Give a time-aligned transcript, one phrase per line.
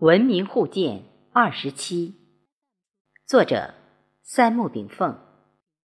[0.00, 2.16] 文明互鉴二十七，
[3.26, 3.72] 作者
[4.24, 5.16] 三木炳凤，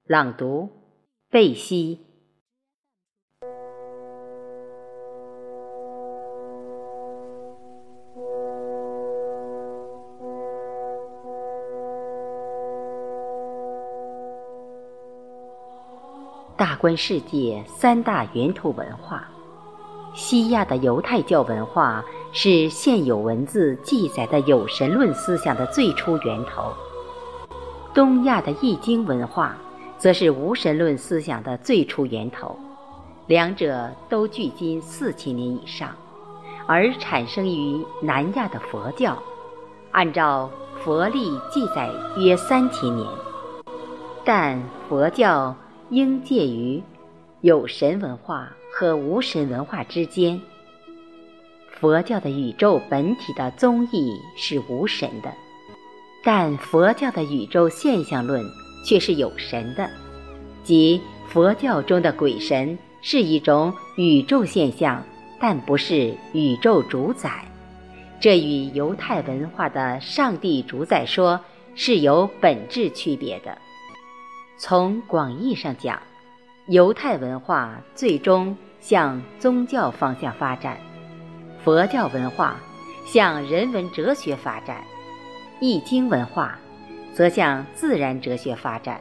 [0.07, 0.69] 朗读
[1.31, 2.01] 贝西。
[16.57, 19.27] 大观世界三大源头文化。
[20.15, 22.05] 西亚的犹太教文化
[22.37, 26.73] 是现有文字记载的有神论思想的最初源头，
[27.95, 29.57] 东亚的易经文化
[29.99, 32.59] 则是无神论思想的最初源头，
[33.29, 35.91] 两者都距今四千年以上，
[36.67, 39.17] 而产生于南亚的佛教，
[39.93, 40.51] 按照
[40.83, 43.09] 佛历记载约三千年，
[44.25, 45.55] 但佛教
[45.91, 46.83] 应介于
[47.43, 48.49] 有神文化。
[48.77, 50.41] 和无神文化之间，
[51.81, 55.33] 佛教的宇宙本体的宗义是无神的，
[56.23, 58.43] 但佛教的宇宙现象论
[58.87, 59.91] 却是有神的，
[60.63, 65.03] 即佛教中的鬼神是一种宇宙现象，
[65.41, 67.45] 但不是宇宙主宰。
[68.21, 71.39] 这与犹太文化的上帝主宰说
[71.75, 73.59] 是有本质区别的。
[74.57, 76.01] 从广义上讲。
[76.67, 80.79] 犹太文化最终向宗教方向发展，
[81.65, 82.61] 佛教文化
[83.07, 84.85] 向人文哲学发展，
[85.61, 86.59] 易经文化
[87.15, 89.01] 则向自然哲学发展。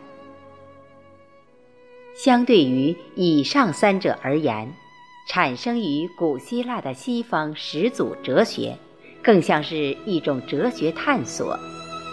[2.16, 4.74] 相对于以上三者而言，
[5.28, 8.78] 产生于古希腊的西方始祖哲学，
[9.22, 11.60] 更像是一种哲学探索、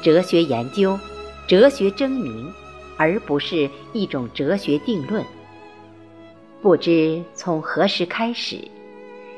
[0.02, 0.98] 哲学研究、
[1.46, 2.52] 哲学争鸣，
[2.96, 5.24] 而不是一种哲学定论。
[6.60, 8.58] 不知从何时开始，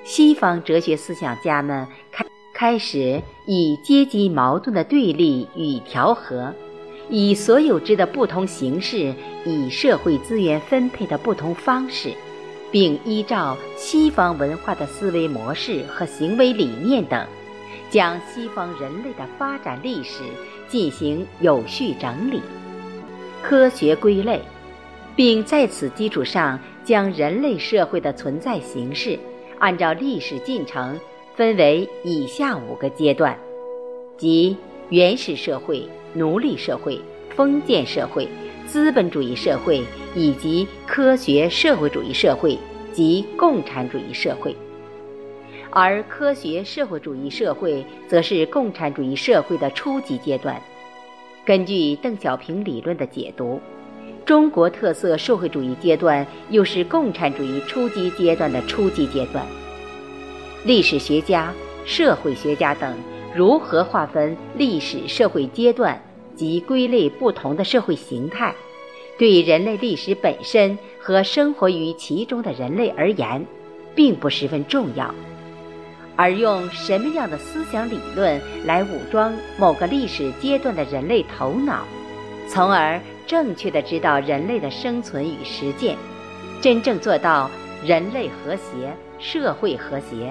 [0.04, 6.52] 西方哲学思想家们开开始以阶级矛盾的对立与调和，
[7.08, 9.14] 以所有制的不同形式，
[9.44, 12.12] 以社会资源分配的不同方式，
[12.70, 17.26] 并依照西方文化的思维模式和行为理念等，
[17.90, 20.22] 将西方人类的发展历史
[20.68, 22.42] 进行有序整理、
[23.42, 24.40] 科学归类，
[25.14, 26.58] 并在此基础上。
[26.84, 29.16] 将人类社会的存在形式
[29.62, 30.98] 按照历史进程
[31.36, 33.38] 分为以下五个阶段，
[34.16, 34.56] 即
[34.88, 37.00] 原始社会、奴隶社会、
[37.36, 38.26] 封建社会、
[38.66, 39.84] 资本主义社会
[40.16, 42.58] 以及科学社会主义社会
[42.92, 44.56] 及共产主义社会。
[45.70, 50.60] 而科学社会主义社会则是共产主义社会的初级阶段。
[51.46, 53.60] 根据邓小平理论的解读。
[54.24, 59.44] 中国特色社会主义阶段又是共产主义初级阶段的初级阶段。
[60.64, 61.52] 历史学家、
[61.84, 62.96] 社会学家等
[63.34, 66.00] 如何划分历史社会阶段
[66.36, 68.54] 及归类不同的社会形态，
[69.18, 73.44] 对人类历史本身和生活于其中的人类而言，
[73.94, 75.12] 并不十分重要。
[76.14, 81.82] 而用什么样的思想理论来武装某个历史阶段的人类头脑，
[82.48, 83.00] 从而。
[83.32, 85.96] 正确的知道人类的生存与实践，
[86.60, 87.50] 真正做到
[87.82, 90.30] 人类和谐、社会和谐，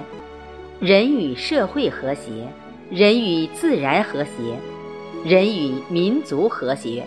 [0.78, 2.46] 人与社会和谐，
[2.92, 4.56] 人与自然和谐，
[5.24, 7.04] 人与民族和谐，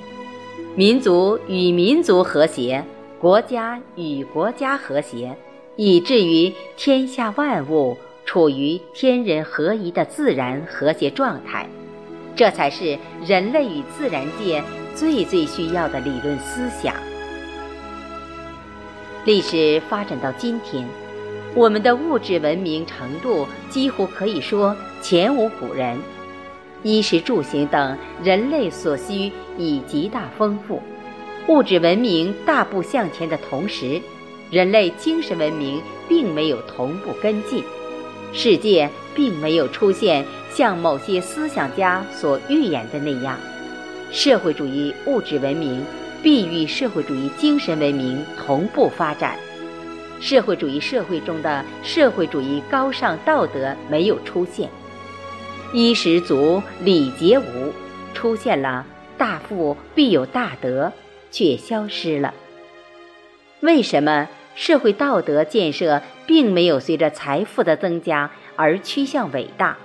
[0.76, 2.84] 民族与民族和谐，
[3.18, 5.34] 国家与国家和谐，
[5.78, 11.70] 以至于天下万物处于天人合一的自然和谐状态，
[12.36, 14.62] 这才是人类与自然界。
[14.96, 16.96] 最最需要的理论思想。
[19.26, 20.88] 历史发展到今天，
[21.54, 25.98] 我们的物质文明程度几乎可以说前无古人，
[26.84, 30.82] 衣食住行等人类所需已极大丰富。
[31.48, 34.02] 物质文明大步向前的同时，
[34.52, 37.64] 人类精神文明并没有同步跟进，
[38.32, 43.40] 世界并没有出现像某些思想家所预言的那样。
[44.16, 45.86] 社会主义物质文明
[46.24, 49.36] 必与社会主义精神文明同步发展。
[50.22, 54.70] 社会主义社会中的社会主义高尚道德没有出现，
[55.74, 57.74] 衣食足，礼节无，
[58.14, 58.86] 出现了
[59.18, 60.94] 大富必有大德，
[61.30, 62.34] 却消失了。
[63.60, 69.76] 为什么社会道德建设并没有随着财富的增加而趋向伟大，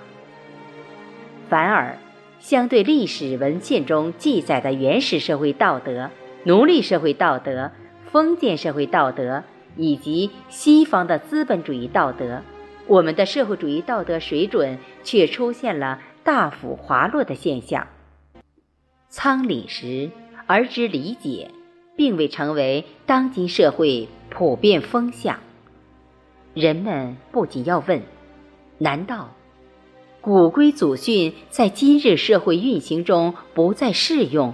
[1.49, 1.97] 反而？
[2.41, 6.09] 相对历史文献中记载的原始社会道德、
[6.43, 7.71] 奴隶社会道德、
[8.11, 9.43] 封建社会道德，
[9.77, 12.41] 以及西方的资本主义道德，
[12.87, 17.87] 我们的社会主义道德水准却出现了大幅滑落的现象。
[19.07, 20.09] 仓廪实
[20.47, 21.51] 而知理解，
[21.95, 25.39] 并未成为当今社会普遍风向。
[26.55, 28.01] 人们不仅要问：
[28.79, 29.29] 难道
[30.21, 34.53] 古规祖训在今日社会运行中不再适用？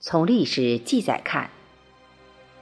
[0.00, 1.50] 从历史记载看，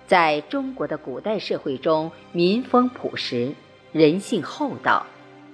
[0.08, 3.52] 在中国的古代社会中，民风朴实，
[3.92, 5.06] 人性厚道，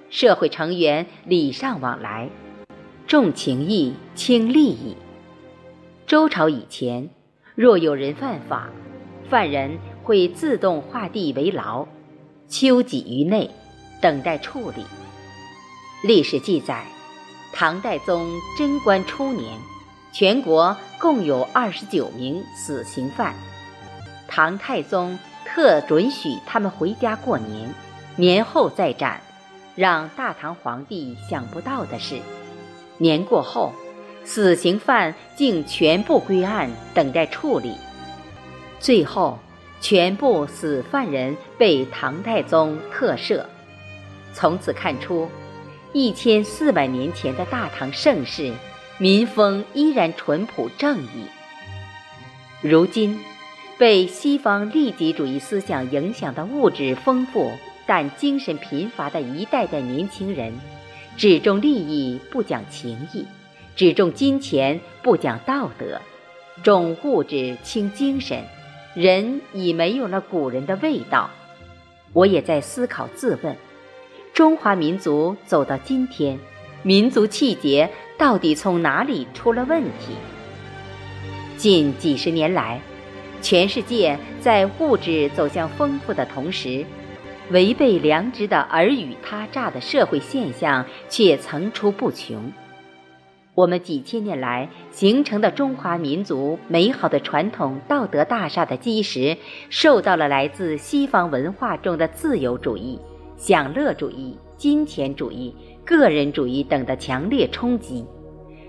[0.08, 2.30] 社会成员礼尚往来。
[3.06, 4.96] 重情义，轻利益。
[6.06, 7.10] 周朝以前，
[7.54, 8.70] 若有人犯法，
[9.28, 11.86] 犯人会自动划地为牢，
[12.48, 13.50] 囚己于内，
[14.00, 14.82] 等待处理。
[16.04, 16.84] 历史记载，
[17.52, 18.28] 唐代宗
[18.58, 19.56] 贞观初年，
[20.12, 23.36] 全国共有二十九名死刑犯，
[24.26, 25.16] 唐太宗
[25.46, 27.72] 特准许他们回家过年，
[28.16, 29.20] 年后再斩。
[29.76, 32.16] 让大唐皇帝想不到的是。
[32.98, 33.72] 年过后，
[34.24, 37.76] 死刑犯竟全部归案，等待处理。
[38.80, 39.38] 最后，
[39.80, 43.44] 全部死犯人被唐太宗特赦。
[44.34, 45.30] 从此看出，
[45.94, 48.54] 一千四百年前的大唐盛世，
[48.96, 51.26] 民风依然淳朴正义。
[52.62, 53.20] 如今，
[53.76, 57.52] 被西方利己主义思想影响的物质丰富
[57.84, 60.54] 但精神贫乏的一代代年轻人。
[61.18, 63.26] 只重利益不讲情义，
[63.76, 66.00] 只重金钱不讲道德，
[66.62, 68.44] 重物质轻精神，
[68.94, 71.28] 人已没有了古人的味道。
[72.14, 73.54] 我也在思考自问：
[74.34, 76.38] 中华民族走到今天，
[76.82, 80.14] 民族气节到底从哪里出了问题？
[81.58, 82.80] 近几十年来，
[83.42, 86.86] 全世界在物质走向丰富的同时。
[87.50, 92.50] 违背良知的尔虞他诈的社会现象却层出不穷。
[93.54, 99.36] 我们几千年来形成的中华民族美好的传统道德大厦的基石，
[99.68, 102.98] 受到了来自西方文化中的自由主义、
[103.42, 105.52] 享乐主义、金钱主义、
[105.84, 108.06] 个人主义等的强烈冲击。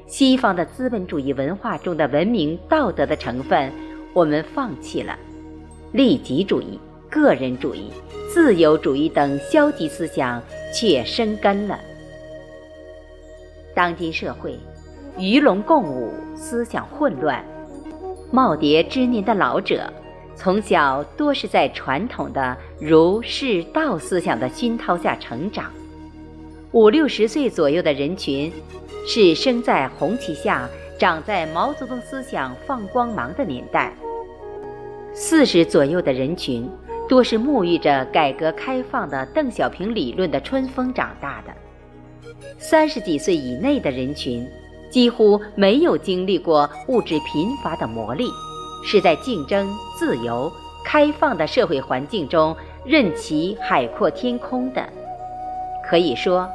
[0.07, 3.71] 西方的资本主义文化中的文明道德的成分，
[4.15, 5.15] 我们放弃了，
[5.91, 6.79] 利己主义。
[7.07, 7.91] 个人主义、
[8.33, 10.41] 自由主义等消极思想
[10.73, 11.79] 却生根了。
[13.75, 14.57] 当今社会，
[15.19, 17.45] 鱼龙共舞，思想混乱。
[18.31, 19.93] 耄耋之年的老者，
[20.43, 25.71] 从小多是在传统的儒释道思想的熏陶下成长。
[26.73, 28.51] 五六十岁左右的人群，
[29.07, 30.69] 是生在红旗下、
[30.99, 33.93] 长在毛泽东思想放光芒的年代。
[35.13, 36.69] 四十左右的人群。
[37.07, 41.53] 多是沐浴着改革开放的邓小平理论的春风长大的，
[42.57, 44.47] 三十几岁以内的人群，
[44.89, 48.31] 几乎没有经历过物质贫乏的磨砺，
[48.83, 50.51] 是在竞争、自由、
[50.83, 54.87] 开放的社会环境中任其海阔天空的。
[55.89, 56.47] 可以说，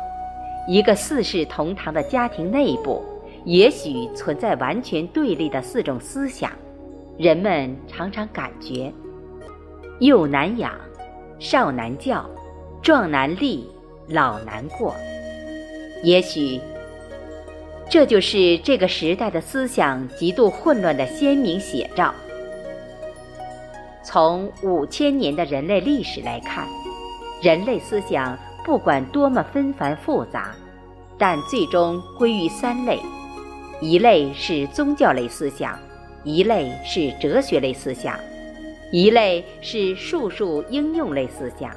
[0.68, 3.02] 一个四世同堂的家庭内部，
[3.44, 6.50] 也许存在完全对立的四种思想，
[7.18, 8.92] 人们常常感觉。
[10.00, 10.72] 幼难养，
[11.38, 12.28] 少难教，
[12.82, 13.68] 壮难立，
[14.08, 14.94] 老难过。
[16.04, 16.60] 也许，
[17.90, 22.14] 这就是这个时代的思想极度混乱的鲜明写照。
[24.02, 26.66] 从五千年的人类历史来看，
[27.42, 30.54] 人类思想不管多么纷繁复杂，
[31.18, 33.00] 但最终归于三类：
[33.80, 35.78] 一类是宗教类思想，
[36.24, 38.18] 一类是哲学类思想。
[38.90, 41.70] 一类是术数应用类思想，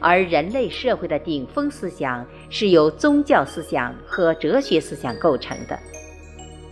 [0.00, 5.78] 而人类社会的顶峰思想是由宗教思想和哲学思想构成的。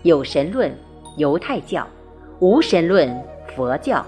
[0.02, 0.76] 有神论，
[1.16, 1.86] 犹太教；
[2.40, 3.16] 无神论，
[3.54, 4.04] 佛教，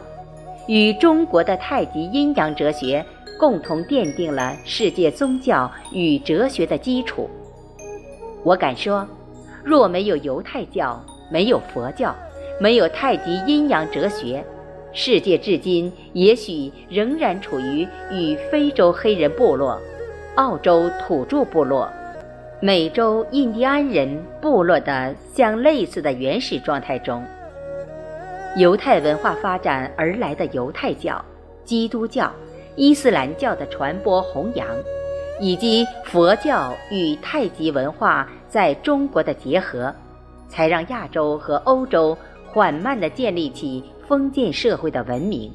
[0.66, 3.04] 与中国的太极阴阳哲学
[3.38, 7.28] 共同奠定了世界宗教与哲学的基础。
[8.42, 9.06] 我敢说，
[9.62, 12.14] 若没有犹太教，没有佛教，
[12.60, 14.44] 没有太极阴阳哲学。
[14.92, 19.78] 世界至今也许仍然处于与非洲黑人部落、
[20.36, 21.92] 澳洲土著部落、
[22.60, 27.22] 美洲印第安人部落的相类似的原始状态中。
[28.56, 31.22] 犹太文化发展而来的犹太教、
[31.64, 32.32] 基督教、
[32.74, 34.66] 伊斯兰教的传播弘扬，
[35.40, 39.94] 以及佛教与太极文化在中国的结合，
[40.48, 43.82] 才让亚洲和欧洲缓慢地建立起。
[44.08, 45.52] 封建社会的文明，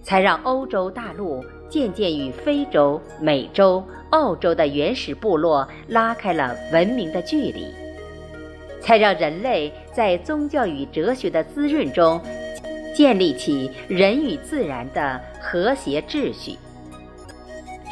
[0.00, 7.66] 才让欧洲大陆渐渐与非洲、美洲、澳洲的原始部落拉开了文明的距离，
[8.80, 12.20] 才让人类在宗教与哲学的滋润中，
[12.94, 16.56] 建立起人与自然的和谐秩序。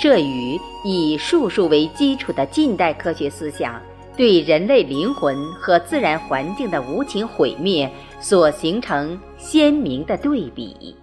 [0.00, 3.82] 这与以术数为基础的近代科学思想
[4.16, 7.90] 对人类灵魂和自然环境的无情毁灭
[8.20, 10.96] 所形成鲜明的对比。